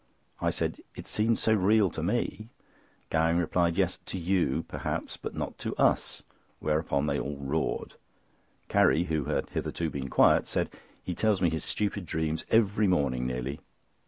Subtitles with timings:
[0.41, 2.49] I said: "It seemed so real to me."
[3.11, 6.23] Gowing replied: "Yes, to you perhaps, but not to us."
[6.59, 7.93] Whereupon they all roared.
[8.67, 10.71] Carrie, who had hitherto been quiet, said:
[11.03, 13.59] "He tells me his stupid dreams every morning nearly."